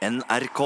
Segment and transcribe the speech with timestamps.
[0.00, 0.60] NRK.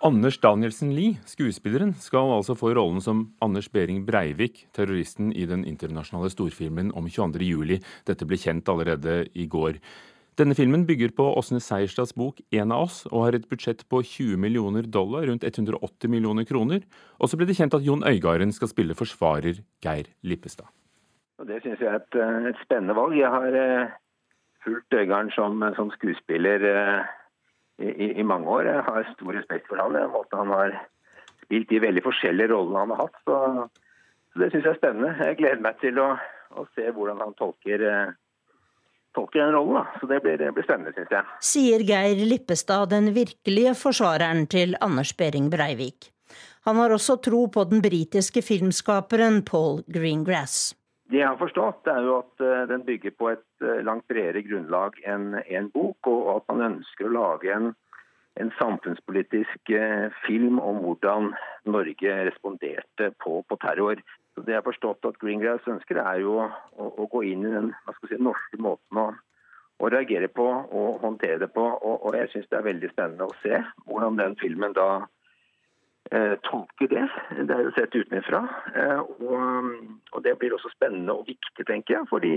[0.00, 5.66] Anders Danielsen Lie, skuespilleren, skal altså få rollen som Anders Behring Breivik, terroristen i den
[5.68, 7.44] internasjonale storfilmen om 22.
[7.44, 7.76] juli.
[8.08, 9.76] Dette ble kjent allerede i går.
[10.40, 14.00] Denne filmen bygger på Åsne Seierstads bok 'En av oss', og har et budsjett på
[14.00, 16.80] 20 millioner dollar, rundt 180 millioner kroner.
[17.20, 20.68] Og så ble det kjent at Jon Øigarden skal spille forsvarer Geir Lippestad.
[21.38, 23.12] Og Det syns jeg er et, eh, et, spennende valg.
[23.12, 23.88] Jeg har eh,
[24.64, 27.04] fulgt Øygarden som, som, skuespiller eh,
[27.78, 28.68] i, i, mange år.
[28.68, 29.94] Jeg har stor respekt for han.
[29.96, 30.74] Den måten han har
[31.44, 33.22] spilt de veldig forskjellige rollene han har hatt.
[33.24, 33.38] Så,
[34.32, 35.14] så det syns jeg er spennende.
[35.20, 36.10] Jeg gleder meg til å,
[36.60, 38.16] å se hvordan han tolker eh,
[39.16, 39.80] tolker den rollen.
[39.80, 40.00] Da.
[40.00, 41.36] Så det blir, det blir spennende, syns jeg.
[41.52, 46.12] Sier Geir Lippestad, den virkelige forsvareren til Anders Behring Breivik.
[46.68, 50.74] Han har også tro på den britiske filmskaperen Paul Greengrass.
[51.10, 54.44] Det jeg har forstått, er jo at eh, den bygger på et eh, langt bredere
[54.46, 57.72] grunnlag enn en bok, og at man ønsker å lage en,
[58.38, 61.32] en samfunnspolitisk eh, film om hvordan
[61.66, 63.98] Norge responderte på, på terror.
[64.34, 66.46] Så det jeg har forstått at Greengrass ønsker, er jo å,
[66.86, 67.72] å, gå inn i den
[68.04, 69.08] si, norske måten å,
[69.82, 71.66] å, reagere på og håndtere det på.
[71.74, 74.92] Og, og jeg syns det er veldig spennende å se hvordan den filmen da
[76.10, 77.06] eh, tolker det.
[77.46, 78.42] Det er jo sett utenfra.
[78.74, 79.70] Eh, og,
[80.12, 82.08] og, det blir også spennende og viktig, tenker jeg.
[82.10, 82.34] Fordi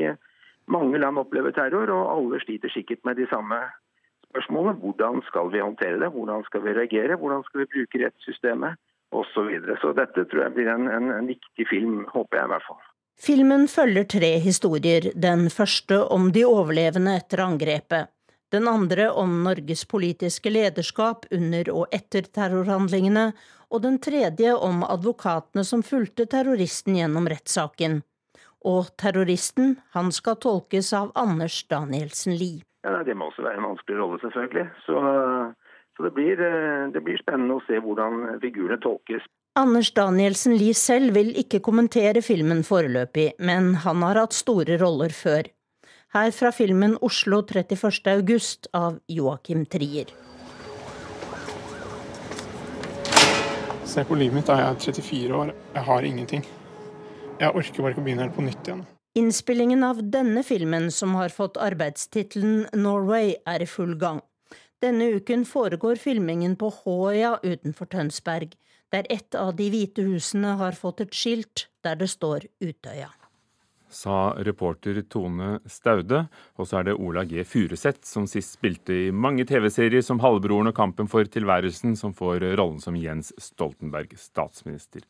[0.72, 3.60] mange land opplever terror, og alle sliter sikkert med de samme
[4.30, 4.80] spørsmålene.
[4.84, 6.14] Hvordan skal vi håndtere det?
[6.16, 7.20] Hvordan skal vi reagere?
[7.20, 8.82] Hvordan skal vi bruke rettssystemet?
[9.14, 9.78] Og Så, videre.
[9.78, 12.80] så dette tror jeg blir en, en, en viktig film, håper jeg i hvert fall.
[13.22, 18.10] Filmen følger tre historier, den første om de overlevende etter angrepet.
[18.54, 23.32] Den andre om Norges politiske lederskap under og etter terrorhandlingene,
[23.74, 28.04] og den tredje om advokatene som fulgte terroristen gjennom rettssaken.
[28.64, 32.62] Og terroristen, han skal tolkes av Anders Danielsen Lie.
[32.86, 34.68] Ja, det må også være en vanskelig rolle, selvfølgelig.
[34.86, 35.02] Så
[35.98, 39.26] så det blir, eh, det blir spennende å se hvordan figurene tolkes.
[39.60, 45.14] Anders Danielsen Lie selv vil ikke kommentere filmen foreløpig, men han har hatt store roller
[45.14, 45.50] før.
[46.14, 48.08] Her fra filmen 'Oslo 31.
[48.12, 50.06] august' av Joakim Trier.
[53.86, 55.54] Se på livet mitt, da jeg er 34 år.
[55.74, 56.46] Jeg har ingenting.
[57.40, 58.84] Jeg orker bare ikke å begynne helt på nytt igjen.
[59.16, 64.22] Innspillingen av denne filmen, som har fått arbeidstittelen 'Norway', er i full gang.
[64.82, 68.54] Denne uken foregår filmingen på Håøya utenfor Tønsberg,
[68.92, 73.10] der ett av de hvite husene har fått et skilt der det står Utøya.
[73.94, 76.26] Sa reporter Tone Staude.
[76.58, 77.46] Og så er det Ola G.
[77.48, 82.44] Furuseth, som sist spilte i mange TV-serier som Halvbroren og Kampen for tilværelsen, som får
[82.58, 85.06] rollen som Jens Stoltenberg, statsminister.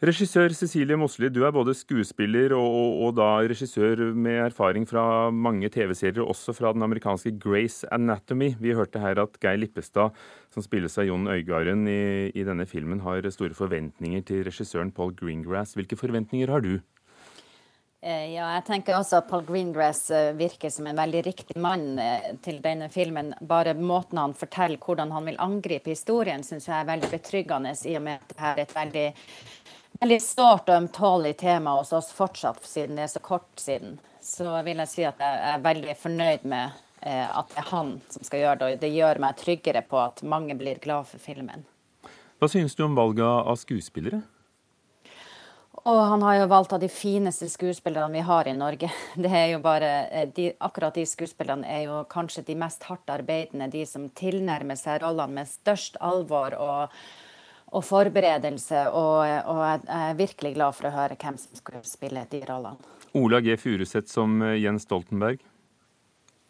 [0.00, 5.02] Regissør Cecilie Mosli, du er både skuespiller og, og, og da regissør med erfaring fra
[5.28, 8.54] mange TV-serier, også fra den amerikanske Grace Anatomy.
[8.56, 10.16] Vi hørte her at Geir Lippestad,
[10.48, 15.12] som spilles av Jon Øygarden i, i, denne filmen, har store forventninger til regissøren Paul
[15.20, 15.76] Greengrass.
[15.76, 16.78] Hvilke forventninger har du?
[18.02, 21.98] Eh, ja, jeg tenker også at Paul Greengrass eh, virker som en veldig riktig mann
[22.00, 23.34] eh, til denne filmen.
[23.44, 27.98] Bare måten han forteller hvordan han vil angripe historien, syns jeg er veldig betryggende, i
[27.98, 29.06] og med at dette er et veldig
[30.00, 33.98] veldig sårt og ømtålig tema hos oss fortsatt, siden det er så kort siden.
[34.24, 38.24] Så vil jeg si at jeg er veldig fornøyd med at det er han som
[38.24, 38.66] skal gjøre det.
[38.70, 41.66] Og det gjør meg tryggere på at mange blir glad for filmen.
[42.40, 44.22] Hva synes du om valget av skuespillere?
[45.80, 48.90] Og han har jo valgt av de fineste skuespillerne vi har i Norge.
[49.24, 53.10] Det er jo bare, eh, de, akkurat de skuespillerne er jo kanskje de mest hardt
[53.10, 57.00] arbeidende, de som tilnærmer seg rollene med størst alvor og
[57.70, 58.86] og forberedelse.
[58.98, 62.96] Og, og, jeg er virkelig glad for å høre hvem som skal spille de rollene.
[63.18, 63.56] Ola G.
[63.58, 65.40] Furuseth som eh, Jens Stoltenberg?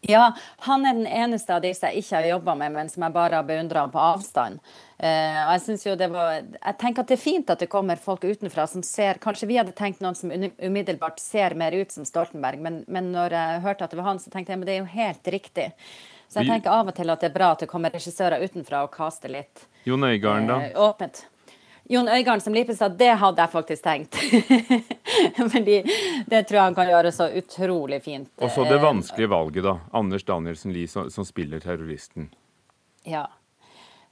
[0.08, 0.30] Ja,
[0.64, 3.36] han er den eneste av disse jeg ikke har jobba med, men som jeg bare
[3.36, 4.62] har beundra på avstand.
[5.00, 8.00] Uh, og Jeg jo det var, jeg tenker at det er fint at det kommer
[8.00, 12.04] folk utenfra som ser Kanskje vi hadde tenkt noen som umiddelbart ser mer ut som
[12.04, 14.76] Stoltenberg, men, men når jeg hørte at det var han, så tenkte jeg men det
[14.76, 15.70] er jo helt riktig.
[16.30, 18.84] Så jeg tenker av og til at det er bra at det kommer regissører utenfra
[18.86, 19.64] og kaster litt.
[19.88, 20.60] Jon Øigarden, da?
[20.68, 21.24] Eh, åpent.
[21.90, 24.14] Jon Øigarden som Lippestad, det hadde jeg faktisk tenkt.
[25.52, 25.80] Fordi
[26.30, 28.30] det tror jeg han kan gjøre så utrolig fint.
[28.38, 29.72] Og så det eh, vanskelige valget, da.
[29.98, 32.28] Anders Danielsen Lie som, som spiller terroristen.
[33.02, 33.24] Ja.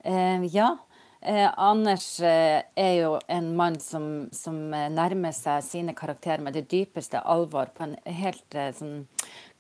[0.03, 0.73] Eh, ja.
[1.21, 6.67] Eh, Anders eh, er jo en mann som, som, nærmer seg sine karakterer med det
[6.75, 9.05] dypeste alvor på en helt eh, sånn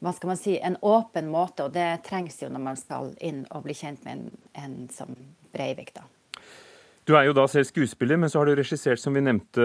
[0.03, 3.44] hva skal man si, en åpen måte, og det trengs jo når man skal inn
[3.55, 5.15] og bli kjent med en, en som
[5.55, 5.94] Breivik.
[5.94, 6.06] da.
[7.08, 9.64] Du er jo da selv skuespiller, men så har du regissert, som vi nevnte,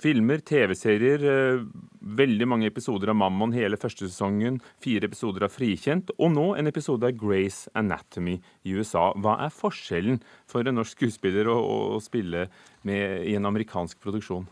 [0.00, 1.20] filmer, TV-serier.
[1.20, 1.66] Eh,
[2.00, 6.72] veldig mange episoder av Mammon hele første sesongen, fire episoder av Frikjent, og nå en
[6.72, 9.10] episode av Grace Anatomy i USA.
[9.20, 11.58] Hva er forskjellen for en norsk skuespiller å,
[11.98, 12.48] å spille
[12.88, 14.48] med, i en amerikansk produksjon?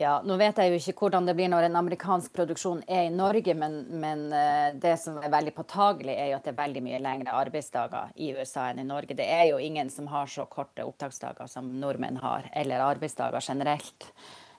[0.00, 3.12] Ja, Nå vet jeg jo ikke hvordan det blir når en amerikansk produksjon er i
[3.12, 6.82] Norge, men, men eh, det som er veldig påtagelig, er jo at det er veldig
[6.86, 9.18] mye lengre arbeidsdager i USA enn i Norge.
[9.18, 14.08] Det er jo ingen som har så korte opptaksdager som nordmenn har, eller arbeidsdager generelt.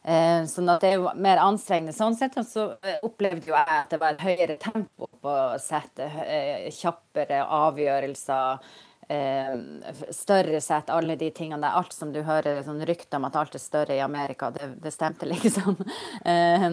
[0.03, 2.38] Eh, sånn at det er jo mer anstrengende sånn sett.
[2.45, 6.13] Så eh, opplevde jo jeg at det var høyere tempo på settet.
[6.77, 8.74] Kjappere avgjørelser
[10.09, 11.75] større sett, alle de tingene der.
[11.77, 14.94] Alt som du hører sånn rykter om at alt er større i Amerika, det, det
[14.94, 15.75] stemte liksom.
[16.25, 16.67] Eh,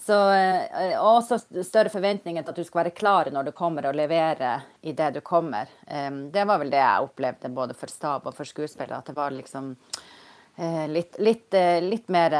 [0.00, 3.98] så, eh, også større forventninger til at du skal være klar når du kommer og
[3.98, 5.70] levere i det du kommer.
[5.86, 9.18] Eh, det var vel det jeg opplevde både for stab og for skuespillere, at det
[9.18, 9.74] var liksom
[10.56, 12.38] eh, litt, litt, eh, litt mer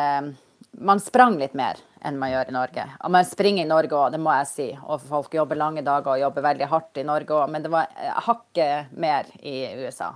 [0.75, 2.85] man sprang litt mer enn man gjør i Norge.
[3.05, 4.69] Og man springer i Norge òg, det må jeg si.
[4.85, 7.51] Og folk jobber lange dager og jobber veldig hardt i Norge òg.
[7.53, 10.13] Men det var eh, hakket mer i USA.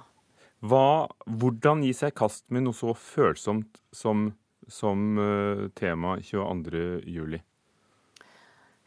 [0.68, 1.06] Hva,
[1.40, 4.32] hvordan gi seg i kast med noe så følsomt som,
[4.66, 7.38] som uh, tema 22.07?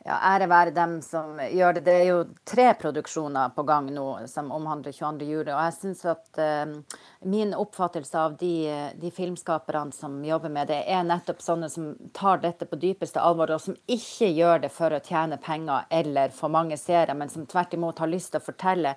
[0.01, 1.81] Ja, ære være dem som gjør det.
[1.85, 5.27] Det er jo tre produksjoner på gang nå som omhandler 22.
[5.29, 5.51] juli.
[5.53, 6.97] Og jeg syns at uh,
[7.29, 8.55] min oppfattelse av de,
[8.97, 13.53] de, filmskaperne som jobber med det, er nettopp sånne som tar dette på dypeste alvor,
[13.53, 17.45] og som ikke gjør det for å tjene penger eller få mange seere, men som
[17.45, 18.95] tvert imot har lyst til å fortelle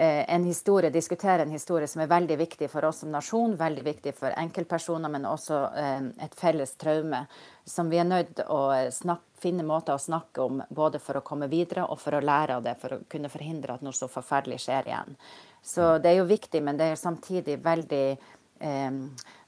[0.00, 4.14] en historie, diskutere en historie som er veldig viktig for oss som nasjon, veldig viktig
[4.16, 7.20] for enkeltpersoner, men også uh, et felles traume
[7.68, 8.62] som vi er nødt til å
[8.94, 12.58] snakke, finne måter å snakke om, både for å komme videre og for å lære
[12.58, 15.16] av det, for å kunne forhindre at noe så forferdelig skjer igjen.
[15.62, 19.00] Så det er jo viktig, men det er samtidig veldig eh,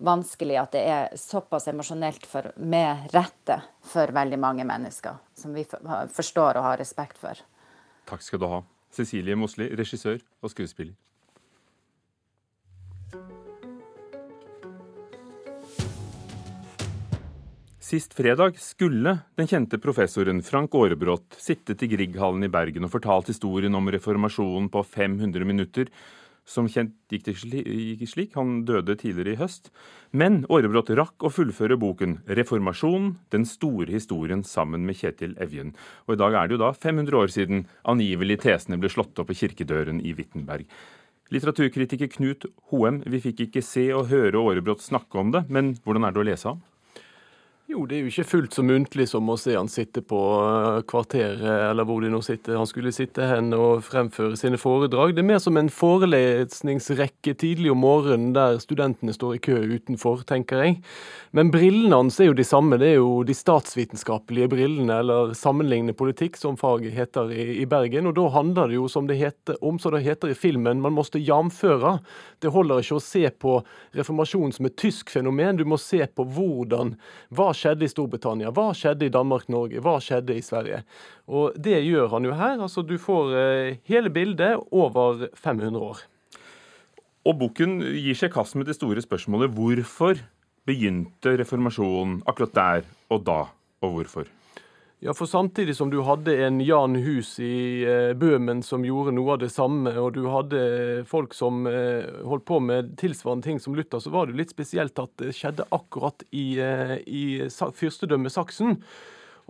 [0.04, 3.60] vanskelig at det er såpass emosjonelt med rette
[3.92, 7.44] for veldig mange mennesker, som vi forstår og har respekt for.
[8.08, 8.62] Takk skal du ha.
[8.92, 10.94] Cecilie Mosli, regissør og skuespiller.
[17.92, 23.28] Sist fredag skulle den kjente professoren Frank Aarebrot sitte til Grieghallen i Bergen og fortalt
[23.28, 25.90] historien om reformasjonen på 500 minutter.
[26.44, 29.70] Som kjent gikk det ikke slik, han døde tidligere i høst.
[30.10, 35.70] Men Aarebrot rakk å fullføre boken 'Reformasjonen den store historien' sammen med Kjetil Evjen.
[36.08, 39.30] Og i dag er det jo da 500 år siden angivelig tesene ble slått opp
[39.30, 40.66] på kirkedøren i Wittenberg.
[41.30, 46.04] Litteraturkritiker Knut Hoem, vi fikk ikke se og høre Aarebrot snakke om det, men hvordan
[46.04, 46.60] er det å lese ham?
[47.72, 50.82] Jo, det er jo ikke fullt så muntlig som å se han sitte på eh,
[50.90, 51.40] kvarteret,
[51.70, 52.58] eller hvor de nå sitter.
[52.60, 55.14] Han skulle sitte hen og fremføre sine foredrag.
[55.16, 60.20] Det er mer som en forelesningsrekke tidlig om morgenen der studentene står i kø utenfor,
[60.28, 60.74] tenker jeg.
[61.32, 62.76] Men brillene hans er jo de samme.
[62.82, 68.10] Det er jo de statsvitenskapelige brillene, eller sammenlignende politikk, som faget heter i, i Bergen.
[68.10, 70.92] Og da handler det jo som det heter, om som det heter i filmen, man
[70.98, 71.94] måste jamføre.
[72.44, 73.56] Det holder ikke å se på
[73.96, 76.98] reformasjonen som et tysk fenomen, du må se på hvordan
[77.32, 78.50] hva skjedde i Storbritannia?
[78.54, 79.82] Hva skjedde i Danmark-Norge?
[79.84, 80.82] Hva skjedde i Sverige?
[81.30, 82.58] Og det gjør han jo her.
[82.58, 86.02] Altså du får eh, hele bildet over 500 år.
[87.22, 90.18] Og boken gir seg kast med det store spørsmålet hvorfor
[90.66, 93.40] begynte reformasjonen akkurat der og da,
[93.82, 94.26] og hvorfor?
[95.04, 99.32] Ja, for samtidig som du hadde en Jan Hus i eh, Bøhmen som gjorde noe
[99.34, 100.60] av det samme, og du hadde
[101.10, 105.02] folk som eh, holdt på med tilsvarende ting som Luther, så var det litt spesielt
[105.02, 108.78] at det skjedde akkurat i, eh, i fyrstedømmet Saksen.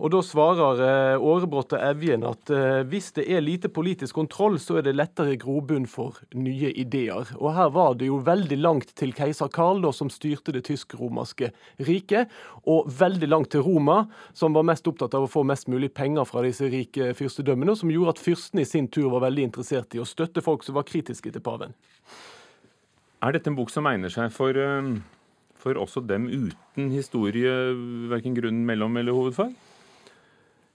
[0.01, 4.57] Og Da svarer eh, Aarebrot og Evjen at eh, hvis det er lite politisk kontroll,
[4.59, 7.29] så er det lettere grobunn for nye ideer.
[7.37, 11.51] Og Her var det jo veldig langt til keiser Karl, da, som styrte det tysk-romerske
[11.85, 12.31] riket,
[12.65, 16.25] og veldig langt til Roma, som var mest opptatt av å få mest mulig penger
[16.25, 20.01] fra disse rike fyrstedømmene, som gjorde at fyrstene i sin tur var veldig interessert i
[20.01, 21.77] å støtte folk som var kritiske til paven.
[23.23, 24.89] Er dette en bok som egner seg for, eh,
[25.53, 27.53] for også dem uten historie,
[28.09, 29.53] verken grunn mellom eller hovedfag?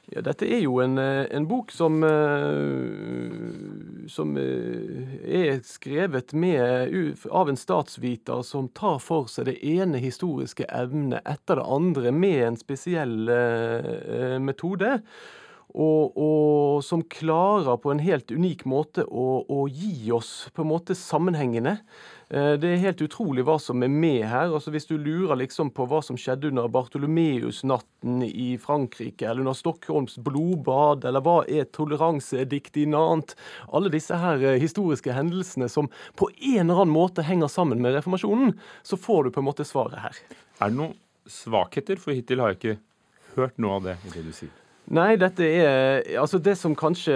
[0.09, 6.95] Ja, dette er jo en, eh, en bok som, eh, som eh, er skrevet med,
[7.31, 12.41] av en statsviter som tar for seg det ene historiske evnet etter det andre med
[12.47, 13.29] en spesiell
[14.41, 15.03] metode.
[15.69, 20.71] Og, og, som klarer på en helt unik måte å, å gi oss på en
[20.71, 21.75] måte sammenhengende.
[22.29, 24.53] Eh, det er helt utrolig hva som er med her.
[24.53, 29.57] Altså Hvis du lurer liksom på hva som skjedde under Bartolomeus-natten i Frankrike, eller under
[29.57, 33.35] Stockholms blodbad, eller hva er toleransedikt i Nant
[33.73, 35.89] Alle disse her eh, historiske hendelsene som
[36.21, 39.69] på en eller annen måte henger sammen med reformasjonen, så får du på en måte
[39.69, 40.23] svaret her.
[40.61, 40.97] Er det noen
[41.29, 41.97] svakheter?
[42.01, 42.81] For hittil har jeg ikke
[43.39, 44.68] hørt noe av det i det du sier.
[44.89, 47.13] Nei, dette er Altså, det som kanskje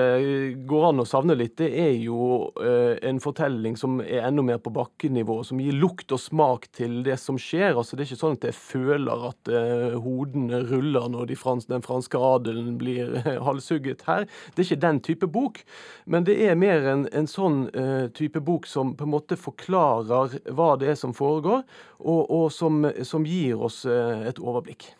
[0.68, 4.60] går an å savne litt, det er jo eh, en fortelling som er enda mer
[4.60, 7.72] på bakkenivå, som gir lukt og smak til det som skjer.
[7.72, 11.68] Altså, det er ikke sånn at jeg føler at eh, hodene ruller når de frans,
[11.70, 14.28] den franske adelen blir eh, halshugget her.
[14.52, 15.64] Det er ikke den type bok,
[16.04, 20.38] men det er mer en, en sånn eh, type bok som på en måte forklarer
[20.52, 21.64] hva det er som foregår,
[22.04, 24.90] og, og som, som, gir oss eh, et overblikk.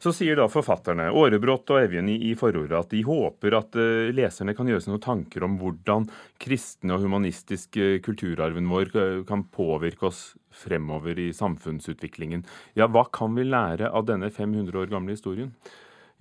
[0.00, 4.54] Så sier da forfatterne Aarebrot og Evjen i forordet at de håper at eh, leserne
[4.56, 6.06] kan gjøre seg noen tanker om hvordan
[6.40, 10.22] kristne og humanistisk eh, kulturarven vår eh, kan påvirke oss
[10.56, 12.46] fremover i samfunnsutviklingen.
[12.80, 15.52] Ja, hva kan vi lære av denne 500 år gamle historien?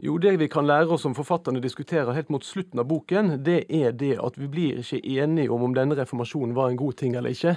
[0.03, 3.63] Jo, Det vi kan lære oss som forfatterne diskuterer helt mot slutten av boken, det
[3.71, 7.15] er det at vi blir ikke enige om om denne reformasjonen var en god ting
[7.15, 7.55] eller ikke.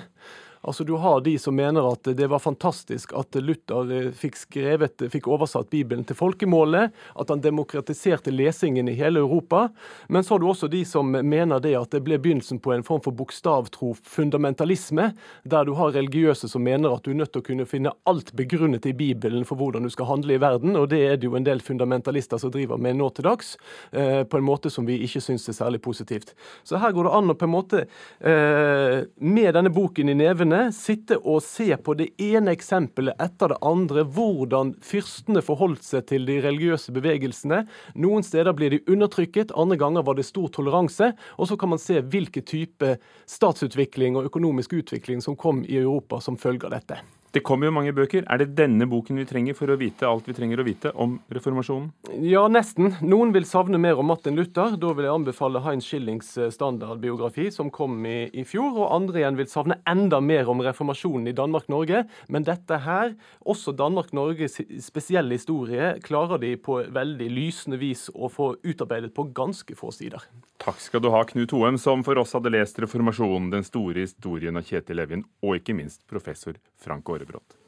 [0.63, 5.03] Altså Du har de som mener at det var fantastisk at Luther eh, fikk skrevet,
[5.11, 9.65] fikk oversatt Bibelen til folkemålet, at han demokratiserte lesingen i hele Europa.
[10.07, 12.87] Men så har du også de som mener det at det ble begynnelsen på en
[12.87, 15.09] form for bokstavtro fundamentalisme,
[15.43, 18.31] der du har religiøse som mener at du er nødt til å kunne finne alt
[18.39, 21.35] begrunnet i Bibelen for hvordan du skal handle i verden, og det er det jo
[21.39, 23.57] en del fundamentalister som driver med nå til dags,
[23.91, 26.37] eh, på en måte som vi ikke syns er særlig positivt.
[26.63, 27.85] Så her går det an å på en måte,
[28.23, 33.53] eh, med denne boken i nevene, fyrstene sitte og se på det ene eksempelet etter
[33.53, 37.63] det andre, hvordan fyrstene forholdt seg til de religiøse bevegelsene.
[37.97, 41.13] Noen steder blir de undertrykket, andre ganger var det stor toleranse.
[41.39, 46.21] Og så kan man se hvilken type statsutvikling og økonomisk utvikling som kom i Europa
[46.21, 47.01] som følge av dette.
[47.33, 48.27] Det kommer jo mange bøker.
[48.29, 51.15] Er det denne boken vi trenger for å vite alt vi trenger å vite om
[51.33, 51.87] reformasjonen?
[52.29, 52.91] Ja, nesten.
[53.01, 54.75] Noen vil savne mer om Martin Luther.
[54.77, 58.77] Da vil jeg anbefale Heinz Schillings eh, standardbiografi, som kom i, i fjor.
[58.77, 62.05] Og andre igjen vil savne enda mer om reformasjonen i Danmark-Norge.
[62.29, 63.17] Men dette her,
[63.49, 69.79] også Danmark-Norges spesielle historie, klarer de på veldig lysende vis å få utarbeidet på ganske
[69.79, 70.29] få sider.
[70.63, 74.61] Takk skal du ha, Knut Hoem, som for oss hadde lest Reformasjonen, den store historien
[74.61, 77.59] av Kjetil Evjen, og ikke minst professor Frank Aare Aarebrot.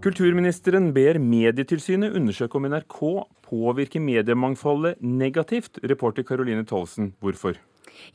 [0.00, 3.00] Kulturministeren ber Medietilsynet undersøke om NRK
[3.44, 5.76] påvirker mediemangfoldet negativt.
[5.84, 7.58] Reporter Caroline Tolsen, hvorfor?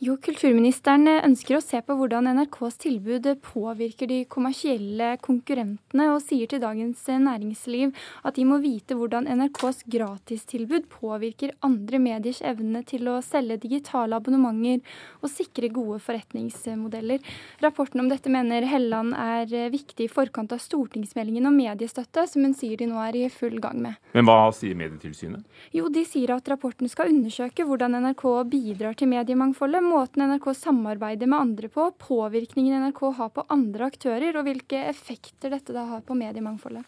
[0.03, 6.49] Jo, kulturministeren ønsker å se på hvordan NRKs tilbud påvirker de kommersielle konkurrentene, og sier
[6.51, 7.93] til Dagens Næringsliv
[8.25, 14.17] at de må vite hvordan NRKs gratistilbud påvirker andre mediers evne til å selge digitale
[14.17, 14.83] abonnementer
[15.21, 17.23] og sikre gode forretningsmodeller.
[17.63, 22.55] Rapporten om dette mener Helland er viktig i forkant av stortingsmeldingen om mediestøtte, som hun
[22.57, 23.99] sier de nå er i full gang med.
[24.15, 25.43] Men hva sier Medietilsynet?
[25.75, 30.53] Jo, de sier at rapporten skal undersøke hvordan NRK bidrar til mediemangfoldet rolle, måten NRK
[30.55, 35.85] samarbeider med andre på, påvirkningen NRK har på andre aktører, og hvilke effekter dette da
[35.85, 36.83] har på mediemangfoldet.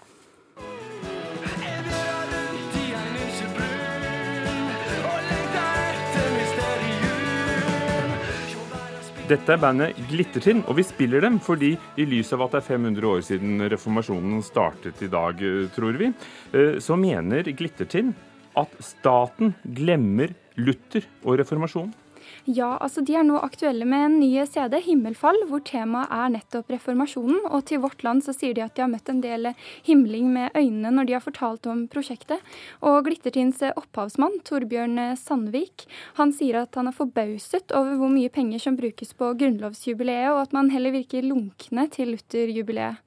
[9.28, 12.68] Dette er bandet Glittertind, og vi spiller dem fordi i lys av at det er
[12.70, 15.44] 500 år siden reformasjonen startet i dag,
[15.76, 16.14] tror vi,
[16.54, 18.16] eh, så mener Glittertind
[18.56, 22.07] at staten glemmer Luther og reformasjonen.
[22.48, 26.70] Ja, altså de er nå aktuelle med en ny CD, 'Himmelfall', hvor temaet er nettopp
[26.72, 27.42] reformasjonen.
[27.52, 29.50] Og til Vårt Land så sier de at de har møtt en del
[29.84, 32.40] himling med øynene når de har fortalt om prosjektet.
[32.80, 38.64] Og Glittertins opphavsmann, Torbjørn Sandvik, han sier at han er forbauset over hvor mye penger
[38.64, 43.04] som brukes på grunnlovsjubileet, og at man heller virker lunkne til Luther-jubileet.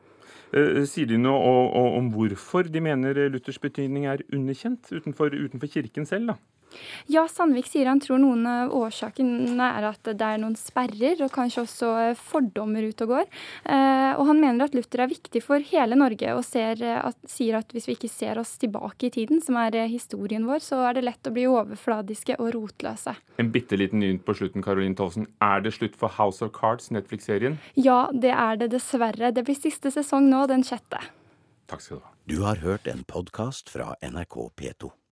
[0.84, 6.34] Sier de noe om hvorfor de mener Luthers betydning er underkjent utenfor, utenfor kirken selv?
[6.34, 6.59] da?
[7.10, 11.32] Ja, Sandvik sier han tror noen av årsakene er at det er noen sperrer, og
[11.34, 13.28] kanskje også fordommer ute og går.
[13.64, 17.74] Eh, og han mener at Luther er viktig for hele Norge, og at, sier at
[17.74, 20.98] hvis vi ikke ser oss tilbake i tiden, som er eh, historien vår, så er
[20.98, 23.16] det lett å bli overfladiske og rotløse.
[23.40, 25.28] En bitte liten nynt på slutten, Caroline Tolsen.
[25.44, 27.58] Er det slutt for House of Cards, Netflix-serien?
[27.74, 29.32] Ja, det er det dessverre.
[29.34, 31.02] Det blir siste sesong nå, den sjette.
[31.70, 32.14] Takk skal du ha.
[32.30, 34.90] Du har hørt en podkast fra NRK P2.